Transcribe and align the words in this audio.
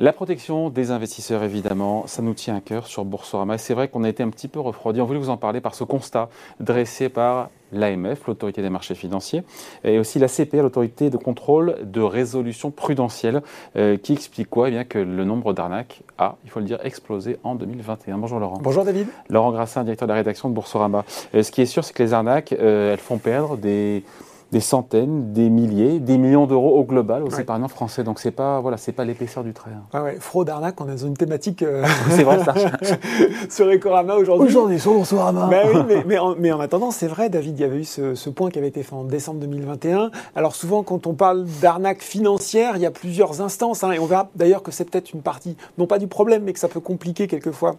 La 0.00 0.12
protection 0.12 0.70
des 0.70 0.92
investisseurs, 0.92 1.42
évidemment, 1.42 2.06
ça 2.06 2.22
nous 2.22 2.32
tient 2.32 2.54
à 2.54 2.60
cœur 2.60 2.86
sur 2.86 3.04
Boursorama. 3.04 3.58
C'est 3.58 3.74
vrai 3.74 3.88
qu'on 3.88 4.04
a 4.04 4.08
été 4.08 4.22
un 4.22 4.30
petit 4.30 4.46
peu 4.46 4.60
refroidi. 4.60 5.00
On 5.00 5.04
voulait 5.04 5.18
vous 5.18 5.28
en 5.28 5.36
parler 5.36 5.60
par 5.60 5.74
ce 5.74 5.82
constat 5.82 6.28
dressé 6.60 7.08
par 7.08 7.50
l'AMF, 7.72 8.28
l'autorité 8.28 8.62
des 8.62 8.70
marchés 8.70 8.94
financiers, 8.94 9.42
et 9.82 9.98
aussi 9.98 10.20
la 10.20 10.28
CPR, 10.28 10.62
l'autorité 10.62 11.10
de 11.10 11.16
contrôle 11.16 11.78
de 11.82 12.00
résolution 12.00 12.70
prudentielle, 12.70 13.42
euh, 13.74 13.96
qui 13.96 14.12
explique 14.12 14.48
quoi? 14.48 14.68
Eh 14.68 14.70
bien, 14.70 14.84
Que 14.84 15.00
le 15.00 15.24
nombre 15.24 15.52
d'arnaques 15.52 16.02
a, 16.16 16.36
il 16.44 16.50
faut 16.50 16.60
le 16.60 16.66
dire, 16.66 16.78
explosé 16.84 17.40
en 17.42 17.56
2021. 17.56 18.18
Bonjour 18.18 18.38
Laurent. 18.38 18.60
Bonjour 18.62 18.84
David. 18.84 19.08
Laurent 19.28 19.50
Grassin, 19.50 19.82
directeur 19.82 20.06
de 20.06 20.12
la 20.12 20.18
rédaction 20.18 20.48
de 20.48 20.54
Boursorama. 20.54 21.04
Euh, 21.34 21.42
ce 21.42 21.50
qui 21.50 21.60
est 21.60 21.66
sûr, 21.66 21.82
c'est 21.84 21.92
que 21.92 22.04
les 22.04 22.12
arnaques, 22.12 22.52
euh, 22.52 22.92
elles 22.92 23.00
font 23.00 23.18
perdre 23.18 23.56
des 23.56 24.04
des 24.50 24.60
centaines, 24.60 25.32
des 25.32 25.50
milliers, 25.50 26.00
des 26.00 26.16
millions 26.16 26.46
d'euros 26.46 26.78
au 26.78 26.84
global 26.84 27.22
aux 27.22 27.30
épargnants 27.30 27.68
français. 27.68 28.02
Donc 28.04 28.18
c'est 28.18 28.30
pas 28.30 28.60
voilà, 28.60 28.76
c'est 28.76 28.92
pas 28.92 29.04
l'épaisseur 29.04 29.44
du 29.44 29.52
trait. 29.52 29.70
Hein. 29.74 29.82
Ah 29.92 30.02
ouais, 30.02 30.16
fraude 30.20 30.48
arnaque, 30.48 30.80
on 30.80 30.86
est 30.88 30.92
dans 30.92 31.06
une 31.06 31.16
thématique. 31.16 31.62
Euh, 31.62 31.84
c'est 32.10 32.22
vrai 32.22 32.42
ça. 32.42 32.54
sur 33.50 33.70
Ecorama 33.70 34.14
aujourd'hui. 34.14 34.48
Aujourd'hui 34.48 34.80
sur 34.80 34.92
Boursorama. 34.92 35.48
Mais, 35.50 35.62
oui, 35.66 35.80
mais, 35.86 36.04
mais, 36.06 36.18
en, 36.18 36.34
mais, 36.36 36.52
en, 36.52 36.60
attendant, 36.60 36.90
c'est 36.90 37.08
vrai, 37.08 37.28
David, 37.28 37.58
il 37.58 37.62
y 37.62 37.64
avait 37.64 37.78
eu 37.78 37.84
ce, 37.84 38.14
ce, 38.14 38.30
point 38.30 38.50
qui 38.50 38.58
avait 38.58 38.68
été 38.68 38.82
fait 38.82 38.94
en 38.94 39.04
décembre 39.04 39.40
2021. 39.40 40.10
Alors 40.34 40.54
souvent, 40.54 40.82
quand 40.82 41.06
on 41.06 41.14
parle 41.14 41.44
d'arnaque 41.60 42.02
financière, 42.02 42.76
il 42.76 42.82
y 42.82 42.86
a 42.86 42.90
plusieurs 42.90 43.40
instances, 43.40 43.84
hein, 43.84 43.92
et 43.92 43.98
on 43.98 44.06
verra 44.06 44.28
d'ailleurs 44.34 44.62
que 44.62 44.70
c'est 44.70 44.84
peut-être 44.84 45.12
une 45.12 45.22
partie, 45.22 45.56
non 45.76 45.86
pas 45.86 45.98
du 45.98 46.06
problème, 46.06 46.44
mais 46.44 46.52
que 46.52 46.58
ça 46.58 46.68
peut 46.68 46.80
compliquer 46.80 47.26
quelquefois 47.26 47.76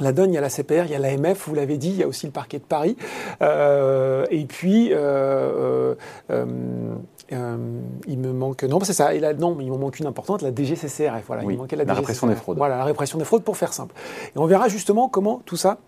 la 0.00 0.12
donne, 0.12 0.32
il 0.32 0.34
y 0.34 0.38
a 0.38 0.40
la 0.40 0.48
CPR, 0.48 0.84
il 0.86 0.90
y 0.90 0.94
a 0.94 0.98
l'AMF, 0.98 1.46
vous 1.46 1.54
l'avez 1.54 1.76
dit, 1.76 1.90
il 1.90 1.96
y 1.96 2.02
a 2.02 2.08
aussi 2.08 2.26
le 2.26 2.32
parquet 2.32 2.58
de 2.58 2.64
Paris. 2.64 2.96
Euh, 3.42 4.26
et 4.30 4.44
puis, 4.44 4.88
euh, 4.92 5.94
euh, 6.30 7.56
il 8.06 8.18
me 8.18 8.32
manque. 8.32 8.64
Non, 8.64 8.80
c'est 8.82 8.92
ça. 8.92 9.14
Et 9.14 9.20
là, 9.20 9.34
non, 9.34 9.56
il 9.60 9.70
me 9.70 9.76
manque 9.76 9.98
une 10.00 10.06
importante, 10.06 10.42
la 10.42 10.54
DGCCRF. 10.54 11.24
Voilà, 11.26 11.42
il 11.44 11.56
manquait 11.56 11.76
la, 11.76 11.84
la 11.84 11.94
répression 11.94 12.26
des 12.26 12.34
fraudes. 12.34 12.58
Voilà, 12.58 12.76
la 12.76 12.84
répression 12.84 13.18
des 13.18 13.24
fraudes 13.24 13.44
pour 13.44 13.56
faire 13.56 13.72
simple. 13.72 13.94
Et 14.34 14.38
on 14.38 14.46
verra 14.46 14.68
justement 14.68 15.08
comment 15.08 15.40
tout 15.44 15.56
ça 15.56 15.78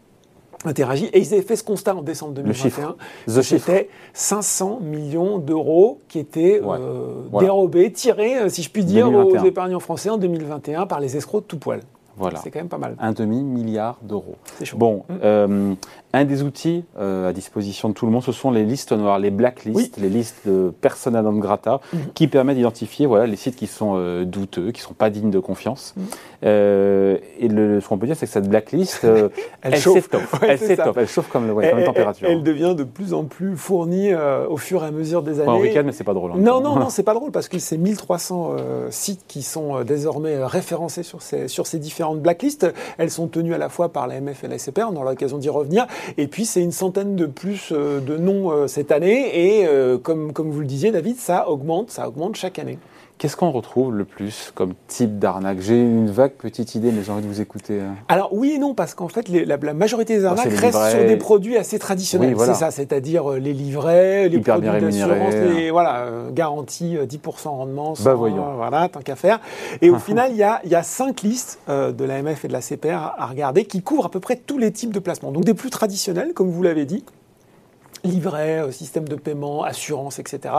interagit. 0.64 1.06
Et 1.06 1.20
ils 1.20 1.34
avaient 1.34 1.42
fait 1.42 1.56
ce 1.56 1.64
constat 1.64 1.94
en 1.94 2.02
décembre 2.02 2.32
2021. 2.34 2.96
C'était 3.42 3.88
500 4.14 4.80
millions 4.82 5.38
d'euros 5.38 5.98
qui 6.08 6.18
étaient 6.18 6.60
dérobés, 7.38 7.92
tirés, 7.92 8.48
si 8.50 8.62
je 8.62 8.70
puis 8.70 8.84
dire, 8.84 9.12
aux 9.12 9.44
épargnants 9.44 9.80
français 9.80 10.10
en 10.10 10.16
2021 10.16 10.86
par 10.86 11.00
les 11.00 11.16
escrocs 11.16 11.42
de 11.42 11.48
tout 11.48 11.58
poil. 11.58 11.80
Voilà. 12.16 12.38
C'est 12.42 12.50
quand 12.50 12.60
même 12.60 12.68
pas 12.68 12.78
mal. 12.78 12.96
Un 12.98 13.12
demi-milliard 13.12 13.98
d'euros. 14.02 14.36
Bon, 14.74 15.04
mmh. 15.08 15.14
euh, 15.22 15.74
un 16.16 16.24
des 16.24 16.42
outils 16.42 16.84
euh, 16.98 17.28
à 17.28 17.32
disposition 17.32 17.88
de 17.88 17.94
tout 17.94 18.06
le 18.06 18.12
monde, 18.12 18.22
ce 18.22 18.32
sont 18.32 18.50
les 18.50 18.64
listes 18.64 18.92
noires, 18.92 19.18
les 19.18 19.30
blacklists, 19.30 19.98
les 19.98 20.08
listes 20.08 20.46
de 20.46 20.72
persona 20.80 21.22
non 21.22 21.34
grata, 21.34 21.80
mmh. 21.92 21.98
qui 22.14 22.26
permettent 22.26 22.56
d'identifier 22.56 23.06
voilà, 23.06 23.26
les 23.26 23.36
sites 23.36 23.56
qui 23.56 23.66
sont 23.66 23.94
euh, 23.96 24.24
douteux, 24.24 24.70
qui 24.72 24.80
ne 24.80 24.86
sont 24.86 24.94
pas 24.94 25.10
dignes 25.10 25.30
de 25.30 25.38
confiance. 25.38 25.94
Mmh. 25.96 26.02
et 26.42 27.48
le, 27.48 27.80
ce 27.80 27.88
qu'on 27.88 27.98
peut 27.98 28.06
dire, 28.06 28.16
c'est 28.16 28.26
que 28.26 28.32
cette 28.32 28.48
blacklist, 28.48 29.04
elle, 29.04 29.30
elle 29.62 29.78
s'étoffe. 29.78 30.34
elle 30.42 30.58
s'étoffe, 30.58 30.96
elle 30.96 31.08
chauffe 31.08 31.28
comme, 31.28 31.60
la 31.60 31.84
température. 31.84 32.28
Elle, 32.28 32.42
devient 32.42 32.74
de 32.76 32.84
plus 32.84 33.12
en 33.12 33.24
plus 33.24 33.56
fournie 33.56 34.14
au 34.14 34.56
fur 34.56 34.84
et 34.84 34.86
à 34.86 34.90
mesure 34.90 35.22
des 35.22 35.40
années. 35.40 35.46
Pas 35.46 35.52
en 35.52 35.60
week-end, 35.60 35.82
mais 35.84 35.92
c'est 35.92 36.04
pas 36.04 36.14
drôle. 36.14 36.32
Hein. 36.32 36.38
non, 36.38 36.60
non, 36.60 36.76
non, 36.76 36.88
c'est 36.90 37.02
pas 37.02 37.14
drôle 37.14 37.30
parce 37.30 37.48
que 37.48 37.58
c'est 37.58 37.76
1300 37.76 38.56
sites 38.90 39.24
qui 39.28 39.42
sont 39.42 39.82
désormais 39.84 40.42
référencés 40.44 41.02
sur 41.02 41.20
ces, 41.20 41.48
sur 41.48 41.66
ces 41.66 41.78
différentes 41.78 42.20
blacklists. 42.20 42.72
Elles 42.98 43.10
sont 43.10 43.26
tenues 43.26 43.54
à 43.54 43.58
la 43.58 43.68
fois 43.68 43.90
par 43.90 44.06
la 44.06 44.20
MF 44.20 44.44
et 44.44 44.48
la 44.48 44.58
SCPR, 44.58 44.88
on 44.90 44.96
aura 44.96 45.10
l'occasion 45.10 45.38
d'y 45.38 45.48
revenir. 45.48 45.86
Et 46.18 46.26
puis, 46.26 46.44
c'est 46.44 46.62
une 46.62 46.72
centaine 46.72 47.16
de 47.16 47.26
plus 47.26 47.72
euh, 47.72 48.00
de 48.00 48.16
noms 48.16 48.50
euh, 48.50 48.66
cette 48.66 48.92
année. 48.92 49.58
Et 49.60 49.66
euh, 49.66 49.98
comme, 49.98 50.32
comme 50.32 50.50
vous 50.50 50.60
le 50.60 50.66
disiez, 50.66 50.90
David, 50.92 51.16
ça 51.16 51.48
augmente, 51.48 51.90
ça 51.90 52.08
augmente 52.08 52.36
chaque 52.36 52.58
année. 52.58 52.78
Qu'est-ce 53.18 53.36
qu'on 53.36 53.50
retrouve 53.50 53.94
le 53.94 54.04
plus 54.04 54.52
comme 54.54 54.74
type 54.88 55.18
d'arnaque? 55.18 55.60
J'ai 55.60 55.80
une 55.80 56.10
vague 56.10 56.32
petite 56.32 56.74
idée, 56.74 56.92
mais 56.92 57.02
j'ai 57.02 57.12
envie 57.12 57.22
de 57.22 57.28
vous 57.28 57.40
écouter. 57.40 57.80
Hein. 57.80 57.94
Alors 58.08 58.28
oui 58.32 58.52
et 58.56 58.58
non, 58.58 58.74
parce 58.74 58.92
qu'en 58.94 59.08
fait, 59.08 59.28
la, 59.28 59.56
majorité 59.72 60.18
des 60.18 60.24
oh, 60.24 60.28
arnaques 60.28 60.52
restent 60.52 60.90
sur 60.90 61.06
des 61.06 61.16
produits 61.16 61.56
assez 61.56 61.78
traditionnels. 61.78 62.34
C'est 62.38 62.54
ça, 62.54 62.70
c'est-à-dire 62.70 63.32
euh, 63.32 63.38
les 63.38 63.54
livrets, 63.54 64.28
les 64.28 64.38
produits 64.40 64.68
d'assurance, 64.68 65.32
les 65.32 65.70
voilà, 65.70 66.00
euh, 66.00 66.30
garantie 66.30 66.96
10% 66.96 67.46
euh, 67.46 67.50
rendement, 67.50 67.94
bah 68.04 68.12
voyons. 68.12 68.54
voilà, 68.56 68.90
tant 68.90 69.00
qu'à 69.00 69.16
faire. 69.16 69.40
Et 69.80 69.88
au 69.88 69.98
final, 69.98 70.32
il 70.32 70.36
y 70.36 70.42
a, 70.42 70.60
y 70.66 70.74
a 70.74 70.82
cinq 70.82 71.22
listes 71.22 71.58
de 71.68 72.04
l'AMF 72.04 72.44
et 72.44 72.48
de 72.48 72.52
la 72.52 72.60
CPR 72.60 73.14
à 73.16 73.26
regarder 73.26 73.64
qui 73.64 73.80
couvrent 73.80 74.06
à 74.06 74.10
peu 74.10 74.20
près 74.20 74.36
tous 74.36 74.58
les 74.58 74.72
types 74.72 74.92
de 74.92 75.00
placements. 75.00 75.32
Donc 75.32 75.44
des 75.44 75.54
plus 75.54 75.70
traditionnels, 75.70 76.34
comme 76.34 76.50
vous 76.50 76.62
l'avez 76.62 76.84
dit, 76.84 77.02
livret, 78.04 78.60
euh, 78.62 78.70
système 78.70 79.08
de 79.08 79.16
paiement, 79.16 79.62
assurance, 79.62 80.18
etc. 80.18 80.54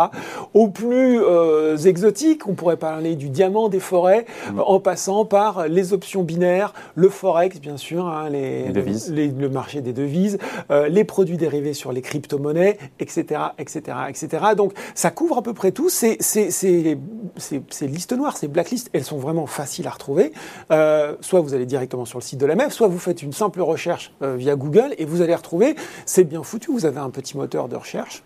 Au 0.53 0.67
plus 0.67 1.21
euh, 1.21 1.77
exotique, 1.77 2.47
on 2.47 2.53
pourrait 2.53 2.77
parler 2.77 3.15
du 3.15 3.29
diamant 3.29 3.69
des 3.69 3.79
forêts, 3.79 4.25
mm. 4.51 4.59
en 4.65 4.79
passant 4.79 5.25
par 5.25 5.67
les 5.67 5.93
options 5.93 6.23
binaires, 6.23 6.73
le 6.95 7.09
forex, 7.09 7.59
bien 7.59 7.77
sûr, 7.77 8.07
hein, 8.07 8.29
les, 8.29 8.69
le 8.69 9.49
marché 9.49 9.81
des 9.81 9.93
devises, 9.93 10.37
euh, 10.71 10.87
les 10.87 11.03
produits 11.03 11.37
dérivés 11.37 11.73
sur 11.73 11.91
les 11.91 12.01
crypto-monnaies, 12.01 12.77
etc., 12.99 13.41
etc., 13.57 13.97
etc. 14.09 14.45
Donc, 14.55 14.73
ça 14.95 15.11
couvre 15.11 15.37
à 15.37 15.41
peu 15.41 15.53
près 15.53 15.71
tout. 15.71 15.89
Ces, 15.89 16.17
ces, 16.19 16.51
ces, 16.51 16.97
ces 17.37 17.87
listes 17.87 18.13
noires, 18.13 18.37
ces 18.37 18.47
blacklists, 18.47 18.89
elles 18.93 19.03
sont 19.03 19.17
vraiment 19.17 19.45
faciles 19.45 19.87
à 19.87 19.91
retrouver. 19.91 20.31
soit 21.21 21.41
vous 21.41 21.53
allez 21.53 21.65
directement 21.65 22.05
sur 22.05 22.19
le 22.19 22.23
site 22.23 22.39
de 22.39 22.45
la 22.45 22.55
MEF, 22.55 22.71
soit 22.71 22.87
vous 22.87 22.99
faites 22.99 23.21
une 23.21 23.33
simple 23.33 23.61
recherche 23.61 24.11
via 24.21 24.55
Google 24.55 24.93
et 24.97 25.05
vous 25.05 25.21
allez 25.21 25.35
retrouver. 25.35 25.75
C'est 26.05 26.23
bien 26.23 26.43
foutu. 26.43 26.71
Vous 26.71 26.85
avez 26.85 26.99
un 26.99 27.09
petit 27.09 27.26
moteur 27.35 27.67
de 27.67 27.75
recherche. 27.75 28.23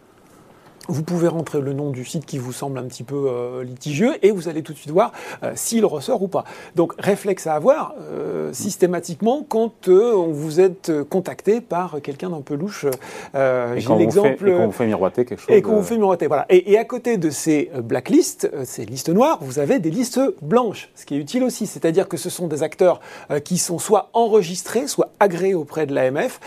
Vous 0.92 1.04
pouvez 1.04 1.30
rentrer 1.30 1.62
le 1.62 1.72
nom 1.72 1.90
du 1.90 2.04
site 2.04 2.26
qui 2.26 2.38
vous 2.38 2.52
semble 2.52 2.78
un 2.78 2.84
petit 2.84 3.04
peu 3.04 3.30
euh, 3.30 3.64
litigieux 3.64 4.14
et 4.24 4.32
vous 4.32 4.50
allez 4.50 4.62
tout 4.62 4.74
de 4.74 4.78
suite 4.78 4.92
voir 4.92 5.14
euh, 5.42 5.54
s'il 5.56 5.86
ressort 5.86 6.22
ou 6.22 6.28
pas. 6.28 6.44
Donc 6.76 6.96
réflexe 7.00 7.48
à 7.48 7.54
avoir 7.54 7.96
euh, 8.02 8.52
systématiquement 8.52 9.46
quand 9.48 9.88
on 9.88 10.34
vous 10.34 10.60
êtes 10.60 10.92
contacté 11.10 11.62
par 11.62 12.02
quelqu'un 12.04 12.30
d'un 12.30 12.42
peu 12.42 12.56
louche. 12.56 12.86
J'ai 13.34 13.96
l'exemple. 13.96 14.50
Et 14.50 14.52
qu'on 14.54 14.66
vous 14.66 14.72
fait 14.74 14.86
miroiter 14.86 15.24
quelque 15.24 15.40
chose. 15.40 15.56
Et 15.56 15.62
qu'on 15.62 15.78
vous 15.78 15.84
fait 15.84 15.96
miroiter, 15.96 16.28
voilà. 16.28 16.46
Et, 16.50 16.74
et, 16.74 16.78
à 16.78 16.84
côté 16.84 17.16
de 17.16 17.30
ces 17.30 17.72
blacklists, 17.82 18.52
ces 18.66 18.84
listes 18.84 19.10
noires, 19.10 19.38
vous 19.40 19.60
avez 19.60 19.80
des 19.80 19.92
listes 19.92 20.20
blanches, 20.42 20.90
ce 20.96 21.06
qui 21.06 21.16
est 21.16 21.20
utile 21.20 21.46
aussi. 21.46 21.68
C'est-à-dire 21.68 22.10
que 22.10 22.18
ce 22.18 22.30
sont 22.30 22.48
des 22.48 22.64
acteurs 22.64 23.00
qui 23.46 23.58
sont 23.58 23.80
soit 23.80 24.10
enregistrés, 24.12 24.88
soit 24.88 25.14
agréés 25.22 25.54
auprès 25.54 25.86
de 25.86 25.96
l'AMF. 25.96 26.42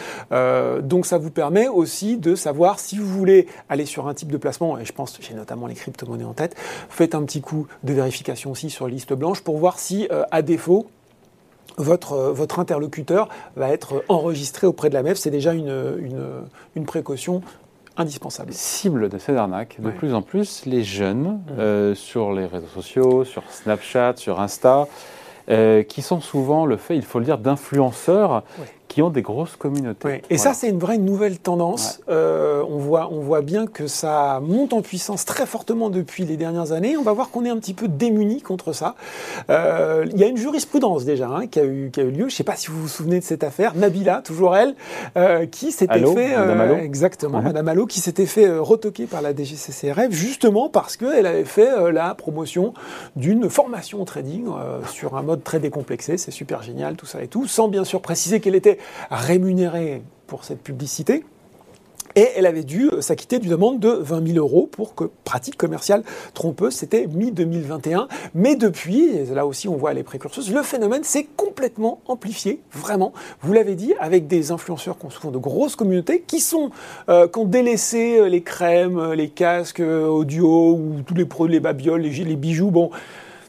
donc 0.82 1.06
ça 1.06 1.16
vous 1.16 1.30
permet 1.30 1.68
aussi 1.68 2.18
de 2.18 2.34
savoir 2.34 2.78
si 2.78 2.98
vous 2.98 3.06
voulez 3.06 3.46
aller 3.70 3.86
sur 3.86 4.06
un 4.06 4.12
type 4.12 4.30
de 4.30 4.33
placement, 4.38 4.78
et 4.78 4.84
je 4.84 4.92
pense, 4.92 5.18
j'ai 5.20 5.34
notamment 5.34 5.66
les 5.66 5.74
crypto-monnaies 5.74 6.24
en 6.24 6.32
tête, 6.32 6.56
faites 6.88 7.14
un 7.14 7.22
petit 7.22 7.40
coup 7.40 7.66
de 7.82 7.92
vérification 7.92 8.50
aussi 8.50 8.70
sur 8.70 8.88
liste 8.88 9.12
blanche 9.12 9.40
pour 9.40 9.58
voir 9.58 9.78
si, 9.78 10.08
euh, 10.10 10.24
à 10.30 10.42
défaut, 10.42 10.86
votre, 11.76 12.12
euh, 12.12 12.32
votre 12.32 12.58
interlocuteur 12.58 13.28
va 13.56 13.70
être 13.70 14.04
enregistré 14.08 14.66
auprès 14.66 14.88
de 14.88 14.94
la 14.94 15.02
MEF. 15.02 15.18
C'est 15.18 15.30
déjà 15.30 15.52
une, 15.52 16.06
une, 16.74 16.84
précaution 16.84 17.42
indispensable. 17.96 18.52
Cible 18.52 19.08
de 19.08 19.18
ces 19.18 19.34
arnaques, 19.34 19.76
de 19.80 19.90
plus 19.90 20.14
en 20.14 20.22
plus, 20.22 20.66
les 20.66 20.84
jeunes 20.84 21.24
mmh. 21.24 21.40
euh, 21.58 21.94
sur 21.94 22.32
les 22.32 22.46
réseaux 22.46 22.66
sociaux, 22.66 23.24
sur 23.24 23.42
Snapchat, 23.50 24.14
sur 24.16 24.40
Insta, 24.40 24.86
qui 25.88 26.00
sont 26.00 26.22
souvent 26.22 26.64
le 26.64 26.78
fait, 26.78 26.96
il 26.96 27.04
faut 27.04 27.18
le 27.18 27.26
dire, 27.26 27.36
d'influenceurs 27.36 28.44
qui 28.94 29.02
ont 29.02 29.10
des 29.10 29.22
grosses 29.22 29.56
communautés. 29.56 30.22
Et 30.30 30.38
ça, 30.38 30.54
c'est 30.54 30.68
une 30.68 30.78
vraie 30.78 30.98
nouvelle 30.98 31.40
tendance. 31.40 32.00
Euh, 32.08 32.62
on, 32.70 32.78
voit, 32.78 33.08
on 33.10 33.18
voit 33.18 33.42
bien 33.42 33.66
que 33.66 33.88
ça 33.88 34.38
monte 34.40 34.72
en 34.72 34.82
puissance 34.82 35.24
très 35.24 35.46
fortement 35.46 35.90
depuis 35.90 36.24
les 36.24 36.36
dernières 36.36 36.70
années. 36.70 36.96
On 36.96 37.02
va 37.02 37.12
voir 37.12 37.30
qu'on 37.30 37.44
est 37.44 37.48
un 37.48 37.56
petit 37.56 37.74
peu 37.74 37.88
démuni 37.88 38.40
contre 38.40 38.72
ça. 38.72 38.94
Euh, 39.50 40.06
il 40.12 40.20
y 40.20 40.22
a 40.22 40.28
une 40.28 40.36
jurisprudence 40.36 41.04
déjà 41.04 41.26
hein, 41.26 41.48
qui, 41.48 41.58
a 41.58 41.64
eu, 41.64 41.90
qui 41.92 42.02
a 42.02 42.04
eu 42.04 42.12
lieu. 42.12 42.18
Je 42.20 42.24
ne 42.26 42.30
sais 42.30 42.44
pas 42.44 42.54
si 42.54 42.68
vous 42.68 42.82
vous 42.82 42.88
souvenez 42.88 43.18
de 43.18 43.24
cette 43.24 43.42
affaire. 43.42 43.74
Nabila, 43.74 44.22
toujours 44.22 44.54
elle, 44.54 44.76
euh, 45.16 45.44
qui 45.46 45.72
s'était 45.72 46.06
fait... 46.14 46.36
Madame 46.36 46.78
exactement, 46.78 47.42
Madame 47.42 47.66
Allo, 47.66 47.86
qui 47.86 47.98
s'était 47.98 48.26
fait 48.26 48.48
retoquer 48.56 49.06
par 49.06 49.22
la 49.22 49.34
DGCCRF 49.34 50.12
justement 50.12 50.68
parce 50.68 50.96
qu'elle 50.96 51.26
avait 51.26 51.44
fait 51.44 51.90
la 51.90 52.14
promotion 52.14 52.74
d'une 53.16 53.50
formation 53.50 54.00
au 54.00 54.04
trading 54.04 54.46
sur 54.88 55.16
un 55.16 55.22
mode 55.22 55.42
très 55.42 55.58
décomplexé. 55.58 56.16
C'est 56.16 56.30
super 56.30 56.62
génial, 56.62 56.94
tout 56.94 57.06
ça 57.06 57.24
et 57.24 57.26
tout, 57.26 57.48
sans 57.48 57.66
bien 57.66 57.82
sûr 57.82 58.00
préciser 58.00 58.38
qu'elle 58.38 58.54
était 58.54 58.78
rémunérée 59.10 60.02
pour 60.26 60.44
cette 60.44 60.62
publicité. 60.62 61.24
Et 62.16 62.28
elle 62.36 62.46
avait 62.46 62.62
dû 62.62 62.90
s'acquitter 63.00 63.40
d'une 63.40 63.50
demande 63.50 63.80
de 63.80 63.88
20 63.88 64.28
000 64.28 64.38
euros 64.38 64.68
pour 64.70 64.94
que 64.94 65.10
pratique 65.24 65.56
commerciale 65.56 66.04
trompeuse, 66.32 66.72
c'était 66.72 67.08
mi-2021. 67.08 68.06
Mais 68.34 68.54
depuis, 68.54 69.24
là 69.32 69.46
aussi 69.46 69.68
on 69.68 69.76
voit 69.76 69.92
les 69.94 70.04
précurseuses, 70.04 70.52
le 70.52 70.62
phénomène 70.62 71.02
s'est 71.02 71.26
complètement 71.36 72.00
amplifié, 72.06 72.60
vraiment. 72.72 73.12
Vous 73.42 73.52
l'avez 73.52 73.74
dit, 73.74 73.94
avec 73.98 74.28
des 74.28 74.52
influenceurs 74.52 74.96
qui 74.96 75.06
ont 75.06 75.10
souvent 75.10 75.32
de 75.32 75.38
grosses 75.38 75.74
communautés, 75.74 76.22
qui, 76.24 76.38
sont, 76.38 76.70
euh, 77.08 77.26
qui 77.26 77.38
ont 77.38 77.46
délaissé 77.46 78.28
les 78.28 78.42
crèmes, 78.42 79.12
les 79.12 79.28
casques 79.28 79.80
audio, 79.80 80.74
ou 80.74 81.02
tous 81.04 81.14
les 81.14 81.24
produits, 81.24 81.54
les 81.54 81.60
babioles, 81.60 82.02
les, 82.02 82.10
les 82.10 82.36
bijoux. 82.36 82.70
Bon, 82.70 82.90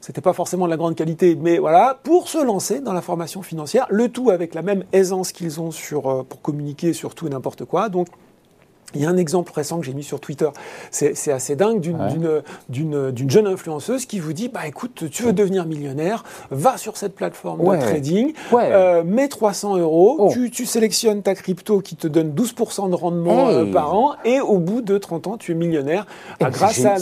c'était 0.06 0.22
pas 0.22 0.34
forcément 0.34 0.66
de 0.66 0.70
la 0.70 0.78
grande 0.78 0.94
qualité, 0.94 1.36
mais 1.36 1.58
voilà, 1.58 1.98
pour 2.04 2.30
se 2.30 2.38
lancer 2.38 2.80
dans 2.80 2.94
la 2.94 3.02
formation 3.02 3.42
financière, 3.42 3.88
le 3.90 4.08
tout 4.08 4.30
avec 4.30 4.54
la 4.54 4.62
même 4.62 4.84
aisance 4.94 5.32
qu'ils 5.32 5.60
ont 5.60 5.72
sur, 5.72 6.08
euh, 6.08 6.22
pour 6.22 6.44
communiquer 6.44 6.94
sur 6.94 7.16
tout 7.16 7.26
et 7.26 7.32
n'importe 7.32 7.66
quoi. 7.66 7.90
Donc, 7.90 8.10
Il 8.94 9.02
y 9.02 9.06
a 9.06 9.10
un 9.10 9.18
exemple 9.18 9.52
récent 9.54 9.80
que 9.80 9.86
j'ai 9.86 9.94
mis 9.94 10.04
sur 10.04 10.20
Twitter, 10.20 10.50
c'est 10.92 11.32
assez 11.32 11.56
dingue, 11.56 11.80
d'une 11.80 13.30
jeune 13.30 13.48
influenceuse 13.48 14.06
qui 14.06 14.20
vous 14.20 14.34
dit, 14.34 14.50
bah 14.50 14.68
écoute, 14.68 15.06
tu 15.12 15.24
veux 15.24 15.34
devenir 15.34 15.66
millionnaire, 15.66 16.24
va 16.52 16.78
sur 16.78 16.98
cette 16.98 17.16
plateforme 17.16 17.60
de 17.60 17.82
trading, 17.82 18.34
euh, 18.54 19.04
mets 19.04 19.28
300 19.28 19.78
euros, 19.78 20.16
oh. 20.20 20.34
tu, 20.52 20.66
sélectionnes 20.66 21.22
ta 21.22 21.36
crypto 21.36 21.80
qui 21.80 21.96
te 21.96 22.08
donne 22.08 22.32
12% 22.32 22.90
de 22.90 22.96
rendement 22.96 23.50
euh, 23.50 23.72
par 23.72 23.96
an, 23.96 24.14
et 24.24 24.40
au 24.40 24.58
bout 24.60 24.82
de 24.82 24.98
30 24.98 25.28
ans, 25.28 25.38
tu 25.38 25.52
es 25.52 25.56
millionnaire 25.56 26.06
eh, 26.40 26.46
grâce, 26.46 26.84
à 26.86 26.96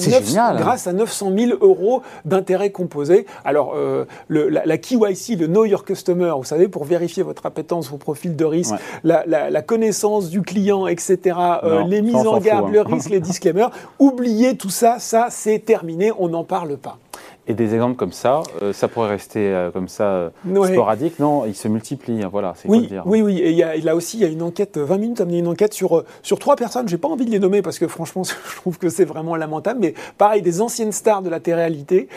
grâce 0.56 0.88
à 0.88 0.94
900 0.94 1.32
000 1.38 1.52
euros 1.62 2.02
d'intérêts 2.26 2.72
composés. 2.72 3.26
Alors, 3.46 3.74
euh, 3.76 4.06
le, 4.28 4.50
la, 4.50 4.78
KYC, 4.78 5.38
le 5.40 5.48
Know 5.48 5.66
Your 5.66 5.86
Customer, 5.86 6.34
vous 6.38 6.44
savez, 6.44 6.68
pour 6.68 6.86
vérifier 6.86 7.24
votre 7.24 7.46
appétence, 7.46 7.90
vos 7.90 7.98
profils 7.98 8.36
de 8.36 8.46
risque, 8.46 8.76
la, 9.04 9.62
connaissance 9.62 10.30
du 10.30 10.42
client, 10.42 10.88
etc., 10.88 11.36
les 11.82 12.02
mises 12.02 12.16
en 12.28 12.40
garde, 12.40 12.72
le 12.72 12.82
hein. 12.82 12.86
risque, 12.86 13.10
les 13.10 13.20
disclaimers. 13.20 13.70
Oubliez 14.00 14.56
tout 14.58 14.70
ça, 14.70 15.00
ça 15.00 15.28
c'est 15.30 15.60
terminé, 15.60 16.12
on 16.18 16.30
n'en 16.30 16.44
parle 16.44 16.78
pas. 16.78 16.98
Et 17.46 17.56
des 17.56 17.74
exemples 17.74 17.98
comme 17.98 18.14
ça, 18.14 18.42
euh, 18.62 18.72
ça 18.72 18.88
pourrait 18.88 19.10
rester 19.10 19.54
euh, 19.54 19.70
comme 19.70 19.90
ça 19.90 20.06
euh, 20.06 20.30
sporadique, 20.66 21.20
non 21.20 21.44
Ils 21.46 21.56
se 21.56 21.68
multiplient, 21.68 22.24
hein, 22.24 22.30
voilà, 22.32 22.54
c'est 22.56 22.70
oui, 22.70 22.88
dire. 22.88 23.04
Oui, 23.06 23.22
oui, 23.22 23.40
et 23.40 23.52
y 23.52 23.64
a, 23.64 23.76
là 23.76 23.98
aussi, 23.98 24.16
il 24.18 24.22
y 24.22 24.26
a 24.26 24.30
une 24.30 24.42
enquête, 24.42 24.78
20 24.78 24.98
minutes, 24.98 25.20
a 25.20 25.26
mené 25.26 25.40
une 25.40 25.50
enquête 25.50 25.74
sur, 25.74 26.06
sur 26.22 26.40
trois 26.40 26.56
personnes, 26.56 26.88
j'ai 26.88 26.98
pas 26.98 27.10
envie 27.10 27.26
de 27.26 27.32
les 27.32 27.40
nommer 27.40 27.62
parce 27.62 27.80
que 27.80 27.88
franchement, 27.90 28.24
je 28.50 28.56
trouve 28.56 28.78
que 28.78 28.88
c'est 28.88 29.04
vraiment 29.04 29.36
lamentable, 29.36 29.82
mais 29.82 29.94
pareil, 30.18 30.42
des 30.42 30.62
anciennes 30.62 30.94
stars 30.94 31.22
de 31.22 31.30
la 31.30 31.42
télé-réalité 31.42 32.08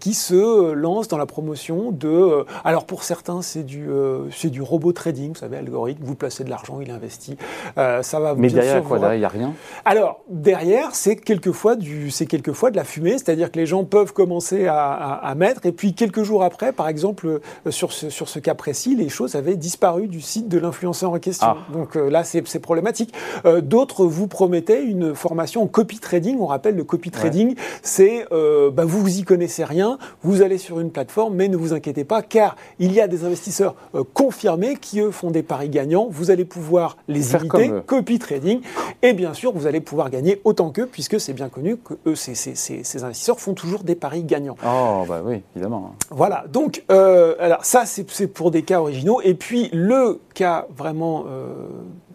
qui 0.00 0.14
se 0.14 0.72
lancent 0.72 1.08
dans 1.08 1.18
la 1.18 1.26
promotion 1.26 1.92
de... 1.92 2.44
alors 2.64 2.84
pour 2.84 3.04
certains, 3.04 3.40
c'est 3.42 3.62
du, 3.62 3.86
c'est 4.32 4.50
du 4.50 4.62
robot 4.62 4.92
trading, 4.92 5.28
vous 5.32 5.38
savez, 5.38 5.58
algorithme, 5.58 6.02
vous 6.04 6.16
placez 6.16 6.42
de 6.42 6.50
l'argent, 6.50 6.80
il 6.80 6.90
investit, 6.90 7.36
ça 7.76 8.20
va... 8.20 8.34
Mais 8.34 8.48
derrière 8.48 8.82
quoi 8.82 8.98
Derrière, 8.98 9.14
il 9.14 9.20
n'y 9.20 9.24
a 9.24 9.28
rien? 9.28 9.52
Alors, 9.84 10.22
derrière, 10.28 10.94
c'est 10.94 11.16
quelquefois, 11.16 11.76
du, 11.76 12.10
quelquefois 12.28 12.70
de 12.70 12.76
la 12.76 12.84
fumée, 12.84 13.12
c'est-à-dire 13.12 13.52
que 13.52 13.58
les 13.58 13.66
gens 13.66 13.84
peuvent 13.84 14.12
commencer 14.12 14.66
à 14.66 14.71
à, 14.78 15.34
mettre. 15.34 15.66
Et 15.66 15.72
puis 15.72 15.94
quelques 15.94 16.22
jours 16.22 16.42
après, 16.42 16.72
par 16.72 16.88
exemple, 16.88 17.40
euh, 17.66 17.70
sur 17.70 17.92
ce, 17.92 18.10
sur 18.10 18.28
ce 18.28 18.38
cas 18.38 18.54
précis, 18.54 18.94
les 18.94 19.08
choses 19.08 19.34
avaient 19.34 19.56
disparu 19.56 20.08
du 20.08 20.20
site 20.20 20.48
de 20.48 20.58
l'influenceur 20.58 21.12
en 21.12 21.18
question. 21.18 21.48
Ah. 21.48 21.56
Donc 21.72 21.96
euh, 21.96 22.10
là, 22.10 22.24
c'est 22.24 22.42
problématique. 22.58 23.12
Euh, 23.44 23.60
d'autres 23.60 24.04
vous 24.04 24.26
promettaient 24.26 24.82
une 24.82 25.14
formation 25.14 25.62
en 25.62 25.66
copy 25.66 25.98
trading. 25.98 26.38
On 26.40 26.46
rappelle 26.46 26.76
le 26.76 26.84
copy 26.84 27.10
trading, 27.10 27.54
c'est 27.82 28.26
bah, 28.30 28.84
vous 28.84 29.00
vous 29.00 29.18
y 29.18 29.22
connaissez 29.22 29.64
rien, 29.64 29.98
vous 30.22 30.42
allez 30.42 30.58
sur 30.58 30.80
une 30.80 30.90
plateforme, 30.90 31.34
mais 31.34 31.48
ne 31.48 31.56
vous 31.56 31.72
inquiétez 31.72 32.04
pas, 32.04 32.22
car 32.22 32.56
il 32.78 32.92
y 32.92 33.00
a 33.00 33.08
des 33.08 33.24
investisseurs 33.24 33.74
confirmés 34.14 34.76
qui 34.76 35.00
eux 35.00 35.10
font 35.10 35.30
des 35.30 35.42
paris 35.42 35.68
gagnants. 35.68 36.08
Vous 36.10 36.30
allez 36.30 36.44
pouvoir 36.44 36.96
les 37.08 37.34
imiter, 37.34 37.72
copy 37.86 38.18
trading, 38.18 38.60
et 39.02 39.12
bien 39.12 39.34
sûr, 39.34 39.52
vous 39.52 39.66
allez 39.66 39.80
pouvoir 39.80 40.10
gagner 40.10 40.40
autant 40.44 40.70
qu'eux, 40.70 40.86
puisque 40.86 41.20
c'est 41.20 41.32
bien 41.32 41.48
connu 41.48 41.76
que 41.76 41.94
eux, 42.06 42.14
ces, 42.14 42.34
ces, 42.34 42.54
ces 42.54 43.04
investisseurs 43.04 43.40
font 43.40 43.54
toujours 43.54 43.84
des 43.84 43.94
paris 43.94 44.24
gagnants. 44.24 44.56
Oh, 44.64 45.04
bah 45.08 45.22
oui, 45.24 45.42
évidemment. 45.54 45.94
Voilà, 46.10 46.44
donc, 46.52 46.84
euh, 46.90 47.34
alors 47.38 47.64
ça, 47.64 47.84
c'est 47.86 48.26
pour 48.26 48.50
des 48.50 48.62
cas 48.62 48.80
originaux. 48.80 49.20
Et 49.22 49.34
puis, 49.34 49.68
le 49.72 50.20
cas 50.34 50.66
vraiment. 50.76 51.24
Euh, 51.28 51.68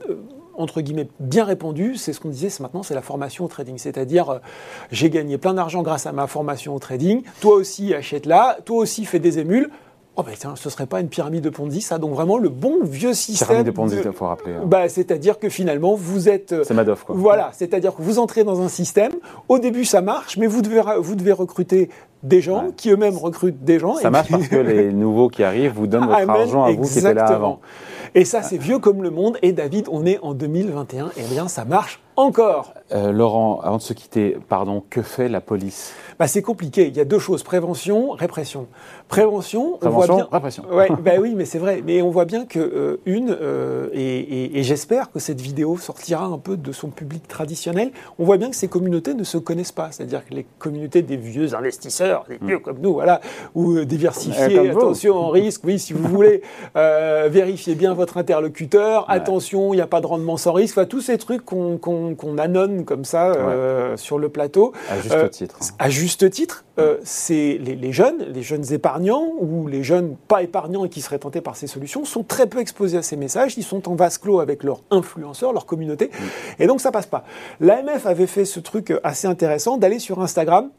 euh, 0.10 0.16
entre 0.60 0.82
guillemets, 0.82 1.08
bien 1.20 1.44
répandu, 1.44 1.98
c'est 1.98 2.14
ce 2.14 2.20
qu'on 2.20 2.30
disait 2.30 2.50
maintenant, 2.60 2.82
c'est 2.82 2.96
la 2.96 3.04
formation 3.04 3.46
au 3.46 3.48
trading. 3.48 3.78
C'est-à-dire, 3.78 4.40
j'ai 4.92 5.12
gagné 5.12 5.38
plein 5.38 5.54
d'argent 5.54 5.84
grâce 5.84 6.08
à 6.08 6.14
ma 6.14 6.26
formation 6.26 6.74
au 6.74 6.80
trading, 6.80 7.22
toi 7.42 7.54
aussi 7.58 7.94
achète-la, 7.94 8.58
toi 8.66 8.78
aussi 8.78 9.06
fais 9.06 9.20
des 9.20 9.38
émules, 9.38 9.70
Oh 10.20 10.24
ben 10.24 10.34
tiens, 10.36 10.56
ce 10.56 10.72
serait 10.72 10.88
pas 10.88 11.00
une 11.00 11.10
pyramide 11.10 11.44
de 11.44 11.52
Ponzi, 11.52 11.80
ça 11.80 12.00
Donc 12.00 12.16
vraiment 12.16 12.40
le 12.40 12.50
bon 12.50 12.80
vieux 12.82 13.14
système. 13.14 13.50
Pyramide 13.50 13.68
de 13.68 13.72
Ponzi, 13.72 13.98
il 14.04 14.12
faut 14.12 14.26
rappeler. 14.26 14.54
Hein. 14.54 14.64
Bah, 14.66 14.90
c'est-à-dire 14.90 15.38
que 15.38 15.48
finalement 15.48 15.94
vous 15.94 16.28
êtes. 16.28 16.56
C'est 16.64 16.74
Madoff 16.74 17.04
quoi. 17.04 17.14
Voilà, 17.16 17.52
c'est-à-dire 17.54 17.96
que 17.96 18.02
vous 18.02 18.18
entrez 18.18 18.44
dans 18.44 18.60
un 18.60 18.68
système. 18.68 19.12
Au 19.48 19.60
début 19.60 19.86
ça 19.86 20.02
marche, 20.02 20.38
mais 20.38 20.48
vous 20.48 20.64
devez 20.64 20.82
vous 21.00 21.14
devez 21.14 21.34
recruter 21.34 21.92
des 22.24 22.42
gens 22.42 22.68
qui 22.76 22.90
eux-mêmes 22.90 23.18
recrutent 23.18 23.64
des 23.64 23.80
gens. 23.80 23.96
Ça 23.96 24.10
marche 24.10 24.30
parce 24.30 24.48
que 24.48 24.56
les 24.56 24.92
nouveaux 24.94 25.30
qui 25.30 25.44
arrivent 25.44 25.74
vous 25.74 25.88
donnent 25.88 26.08
votre 26.08 26.30
argent 26.30 26.64
à 26.64 26.72
vous 26.72 26.84
qui 26.84 27.00
étiez 27.00 27.14
là 27.14 27.26
avant. 27.26 27.60
Et 28.16 28.26
ça 28.26 28.42
c'est 28.42 28.58
vieux 28.58 28.80
comme 28.80 29.04
le 29.04 29.10
monde. 29.10 29.38
Et 29.42 29.52
David, 29.52 29.88
on 29.92 30.06
est 30.06 30.20
en 30.22 30.34
2021. 30.34 31.12
Et 31.18 31.24
bien 31.24 31.48
ça 31.48 31.66
marche 31.66 32.00
encore. 32.18 32.74
Euh, 32.92 33.12
Laurent, 33.12 33.62
avant 33.62 33.78
de 33.78 33.82
se 33.82 33.94
quitter, 33.94 34.38
pardon, 34.50 34.84
que 34.90 35.02
fait 35.02 35.30
la 35.30 35.40
police? 35.40 35.94
Bah, 36.18 36.28
C'est 36.28 36.42
compliqué. 36.42 36.88
Il 36.88 36.98
y 36.98 37.00
a 37.00 37.06
deux 37.06 37.20
choses, 37.20 37.44
prévention, 37.44 38.12
répression. 38.12 38.68
Prévention, 39.08 39.78
on 39.82 39.90
voit 39.90 40.08
bien... 40.08 40.28
répression. 40.32 40.66
Ouais, 40.72 40.88
bah 41.00 41.12
oui, 41.20 41.34
mais 41.36 41.46
c'est 41.46 41.60
vrai. 41.60 41.84
Mais 41.86 42.02
on 42.02 42.10
voit 42.10 42.26
bien 42.26 42.46
que, 42.46 42.60
euh, 42.60 43.02
une, 43.06 43.38
euh, 43.40 43.90
et, 43.94 44.64
j'espère 44.64 45.12
que 45.12 45.20
cette 45.20 45.40
vidéo 45.40 45.78
sortira 45.78 46.26
un 46.26 46.40
peu 46.40 46.58
de 46.58 46.72
son 46.72 46.90
public 46.90 47.28
traditionnel, 47.28 47.92
on 48.18 48.26
voit 48.26 48.38
bien 48.38 48.50
que 48.50 48.56
ces 48.56 48.68
communautés 48.68 49.14
ne 49.14 49.24
se 49.24 49.38
connaissent 49.38 49.72
pas. 49.72 49.90
C'est-à-dire 49.92 50.26
que 50.26 50.34
les 50.34 50.48
communautés 50.58 51.04
des 51.04 51.18
vieux 51.18 51.54
investisseurs, 51.54 52.07
des 52.30 52.38
vieux 52.42 52.58
mm. 52.58 52.62
comme 52.62 52.78
nous, 52.80 52.94
voilà, 52.94 53.22
ou 53.56 53.80
diversifier, 53.82 54.70
attention 54.70 55.16
en 55.16 55.30
risque, 55.30 55.62
oui, 55.64 55.80
si 55.80 55.94
vous 55.94 56.08
voulez, 56.08 56.42
vérifiez 56.76 57.76
bien 57.76 57.94
votre 57.94 58.18
interlocuteur, 58.18 59.06
attention, 59.10 59.74
il 59.74 59.78
n'y 59.78 59.82
a 59.82 59.88
pas 59.88 60.02
de 60.02 60.08
rendement 60.08 60.38
sans 60.38 60.54
risque, 60.54 60.78
enfin, 60.78 60.88
tous 60.88 61.02
ces 61.02 61.18
trucs 61.18 61.44
qu'on 61.46 61.78
qu'on 61.78 62.38
annonce 62.38 62.86
comme 62.86 63.06
ça 63.06 63.32
euh, 63.32 63.98
sur 63.98 64.18
le 64.18 64.30
plateau. 64.30 64.74
À 64.90 65.00
juste 65.00 65.14
euh, 65.14 65.28
titre. 65.28 65.60
À 65.80 65.90
juste 65.90 66.30
titre, 66.30 66.66
euh, 66.80 66.98
c'est 67.04 67.60
les, 67.60 67.92
jeunes, 67.92 68.26
les 68.34 68.42
jeunes 68.42 68.74
épargnants 68.74 69.32
ou 69.40 69.68
les 69.68 69.84
jeunes 69.84 70.16
pas 70.28 70.44
épargnants 70.44 70.86
et 70.86 70.90
qui 70.90 71.02
seraient 71.02 71.20
tentés 71.20 71.42
par 71.42 71.56
ces 71.56 71.68
solutions 71.68 72.06
sont 72.06 72.24
très 72.24 72.48
peu 72.48 72.60
exposés 72.60 72.98
à 72.98 73.02
ces 73.02 73.16
messages. 73.16 73.58
Ils 73.58 73.64
sont 73.64 73.90
en 73.90 73.96
vase 73.96 74.18
clos 74.18 74.40
avec 74.40 74.64
leurs 74.64 74.82
influenceurs, 74.92 75.54
leur 75.54 75.66
communauté, 75.66 76.08
mm. 76.08 76.64
et 76.64 76.68
donc 76.68 76.82
ça 76.82 76.92
passe 76.92 77.08
pas. 77.08 77.24
L'AMF 77.60 78.06
avait 78.06 78.28
fait 78.28 78.46
ce 78.46 78.60
truc 78.60 78.94
assez 79.04 79.28
intéressant 79.28 79.78
d'aller 79.78 80.00
sur 80.00 80.22
Instagram 80.22 80.70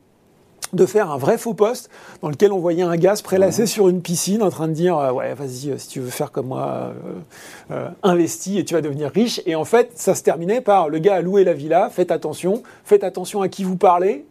de 0.72 0.86
faire 0.86 1.10
un 1.10 1.18
vrai 1.18 1.38
faux 1.38 1.54
poste 1.54 1.90
dans 2.22 2.28
lequel 2.28 2.52
on 2.52 2.58
voyait 2.58 2.82
un 2.82 2.96
gars 2.96 3.16
se 3.16 3.22
prélasser 3.22 3.66
sur 3.66 3.88
une 3.88 4.02
piscine 4.02 4.42
en 4.42 4.50
train 4.50 4.68
de 4.68 4.72
dire 4.72 4.98
euh, 4.98 5.12
ouais 5.12 5.34
vas-y 5.34 5.70
euh, 5.70 5.78
si 5.78 5.88
tu 5.88 6.00
veux 6.00 6.10
faire 6.10 6.32
comme 6.32 6.48
moi 6.48 6.92
euh, 7.70 7.88
investis 8.02 8.58
et 8.58 8.64
tu 8.64 8.74
vas 8.74 8.80
devenir 8.80 9.10
riche. 9.10 9.40
Et 9.46 9.54
en 9.54 9.64
fait 9.64 9.92
ça 9.94 10.14
se 10.14 10.22
terminait 10.22 10.60
par 10.60 10.88
le 10.88 10.98
gars 10.98 11.16
a 11.16 11.20
loué 11.20 11.44
la 11.44 11.52
villa 11.52 11.90
faites 11.90 12.10
attention 12.10 12.62
faites 12.84 13.04
attention 13.04 13.42
à 13.42 13.48
qui 13.48 13.64
vous 13.64 13.76
parlez 13.76 14.24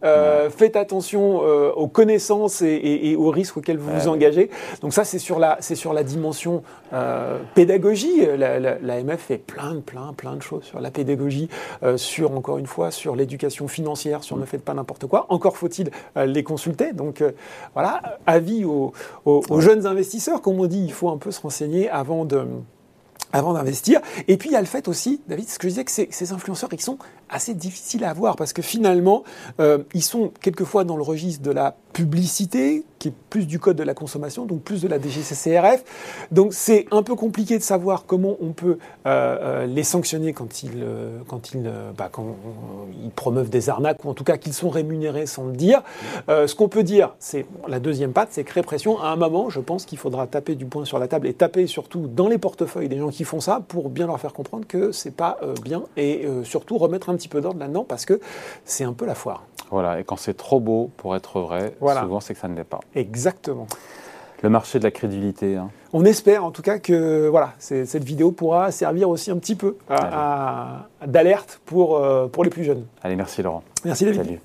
faites 0.55 0.75
attention 0.75 1.41
aux 1.75 1.87
connaissances 1.87 2.61
et, 2.61 3.15
aux 3.17 3.29
risques 3.29 3.57
auxquels 3.57 3.77
vous 3.77 3.91
vous 3.91 4.07
engagez. 4.07 4.49
Donc 4.81 4.93
ça 4.93 5.03
c'est 5.03 5.19
sur 5.19 5.39
la 5.39 5.57
c'est 5.59 5.75
sur 5.75 5.93
la 5.93 6.03
dimension 6.03 6.63
pédagogie. 7.55 8.25
La, 8.37 8.59
la, 8.59 9.03
MF 9.03 9.19
fait 9.19 9.37
plein 9.37 9.81
plein 9.85 10.13
plein 10.15 10.35
de 10.35 10.41
choses 10.41 10.63
sur 10.63 10.79
la 10.79 10.91
pédagogie 10.91 11.49
sur 11.95 12.31
encore 12.31 12.57
une 12.57 12.67
fois 12.67 12.91
sur 12.91 13.15
l'éducation 13.15 13.67
financière 13.67 14.23
sur 14.23 14.37
ne 14.37 14.45
faites 14.45 14.63
pas 14.63 14.73
n'importe 14.73 15.05
quoi. 15.07 15.25
Encore 15.29 15.57
faut-il 15.57 15.91
les 16.31 16.43
consulter. 16.43 16.93
Donc 16.93 17.21
euh, 17.21 17.31
voilà, 17.73 18.19
avis 18.25 18.65
aux, 18.65 18.93
jeunes 19.59 19.85
investisseurs, 19.85 20.41
comme 20.41 20.59
on 20.59 20.65
dit, 20.65 20.83
il 20.83 20.93
faut 20.93 21.09
un 21.09 21.17
peu 21.17 21.31
se 21.31 21.41
renseigner 21.41 21.89
avant 21.89 22.25
de 22.25 22.45
avant 23.33 23.53
d'investir. 23.53 23.99
Et 24.29 24.37
puis 24.37 24.49
il 24.49 24.53
y 24.53 24.55
a 24.55 24.61
le 24.61 24.65
fait 24.65 24.87
aussi, 24.87 25.21
David, 25.27 25.49
ce 25.49 25.59
que 25.59 25.67
je 25.67 25.73
disais, 25.73 25.83
que 25.83 25.91
ces, 25.91 26.31
influenceurs, 26.31 26.69
ils 26.71 26.79
sont 26.79 26.97
assez 27.29 27.53
difficiles 27.53 28.05
à 28.05 28.09
avoir 28.09 28.37
parce 28.37 28.53
que 28.53 28.61
finalement, 28.61 29.23
euh, 29.59 29.79
ils 29.93 30.03
sont 30.03 30.31
quelquefois 30.41 30.85
dans 30.85 30.95
le 30.95 31.03
registre 31.03 31.43
de 31.43 31.51
la 31.51 31.75
publicité, 31.91 32.85
qui 32.99 33.09
est 33.09 33.13
plus 33.29 33.47
du 33.47 33.59
code 33.59 33.77
de 33.77 33.83
la 33.83 33.93
consommation, 33.93 34.45
donc 34.45 34.61
plus 34.61 34.81
de 34.81 34.87
la 34.87 34.99
DGCCRF. 34.99 35.83
Donc 36.31 36.53
c'est 36.53 36.85
un 36.91 37.03
peu 37.03 37.15
compliqué 37.15 37.57
de 37.57 37.63
savoir 37.63 38.05
comment 38.05 38.37
on 38.41 38.51
peut 38.51 38.77
euh, 39.05 39.37
euh, 39.41 39.65
les 39.65 39.83
sanctionner 39.83 40.33
quand 40.33 40.63
ils, 40.63 40.85
quand, 41.27 41.53
ils, 41.53 41.71
bah, 41.97 42.09
quand 42.11 42.35
ils 43.03 43.11
promeuvent 43.11 43.49
des 43.49 43.69
arnaques, 43.69 44.03
ou 44.05 44.09
en 44.09 44.13
tout 44.13 44.23
cas 44.23 44.37
qu'ils 44.37 44.53
sont 44.53 44.69
rémunérés 44.69 45.25
sans 45.25 45.45
le 45.45 45.53
dire. 45.53 45.81
ce 46.27 46.53
qu'on 46.55 46.69
peut 46.69 46.83
dire, 46.83 47.15
c'est 47.19 47.45
la 47.67 47.79
deuxième 47.79 48.13
patte, 48.13 48.29
c'est 48.31 48.43
créer 48.43 48.63
pression. 48.63 48.99
À 49.01 49.07
un 49.07 49.15
moment, 49.15 49.49
je 49.49 49.59
pense 49.59 49.85
qu'il 49.85 49.97
faudra 49.97 50.27
taper 50.27 50.55
du 50.55 50.65
poing 50.65 50.85
sur 50.85 50.99
la 50.99 51.07
table 51.07 51.27
et 51.27 51.33
taper 51.33 51.67
surtout 51.67 52.07
dans 52.07 52.27
les 52.27 52.37
portefeuilles 52.37 52.89
des 52.89 52.97
gens 52.97 53.09
qui 53.09 53.23
font 53.23 53.39
ça 53.39 53.61
pour 53.67 53.89
bien 53.89 54.07
leur 54.07 54.19
faire 54.19 54.33
comprendre 54.33 54.65
que 54.67 54.91
c'est 54.91 55.15
pas 55.15 55.39
bien 55.63 55.83
et 55.95 56.27
surtout 56.43 56.77
remettre 56.77 57.09
un 57.09 57.15
petit 57.15 57.29
peu 57.29 57.41
d'ordre 57.41 57.59
là-dedans 57.59 57.85
parce 57.87 58.05
que 58.05 58.19
c'est 58.65 58.83
un 58.83 58.93
peu 58.93 59.05
la 59.05 59.15
foire. 59.15 59.43
Voilà, 59.69 59.99
et 59.99 60.03
quand 60.03 60.15
c'est 60.15 60.35
trop 60.35 60.59
beau 60.59 60.89
pour 60.97 61.15
être 61.15 61.41
vrai, 61.41 61.73
souvent 61.79 62.19
c'est 62.19 62.33
que 62.33 62.39
ça 62.39 62.47
ne 62.47 62.55
l'est 62.55 62.63
pas. 62.63 62.79
Exactement. 62.95 63.67
Le 64.43 64.49
marché 64.49 64.77
de 64.77 64.83
la 64.83 64.91
crédibilité. 64.91 65.55
Hein. 65.55 65.69
On 65.93 66.05
espère 66.05 66.43
en 66.43 66.51
tout 66.51 66.61
cas 66.61 66.77
que 66.77 67.27
voilà, 67.27 67.53
cette 67.57 68.03
vidéo 68.03 68.31
pourra 68.31 68.71
servir 68.71 69.09
aussi 69.09 69.31
un 69.31 69.37
petit 69.37 69.55
peu 69.55 69.77
d'alerte 71.05 71.59
pour, 71.65 71.97
euh, 71.97 72.27
pour 72.27 72.43
les 72.43 72.49
plus 72.49 72.63
jeunes. 72.63 72.85
Allez, 73.01 73.15
merci 73.15 73.41
Laurent. 73.41 73.63
Merci 73.83 74.05
David. 74.05 74.23
Salut. 74.23 74.39